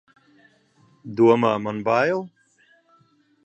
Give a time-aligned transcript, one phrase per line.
[1.21, 2.27] Domā, man bail!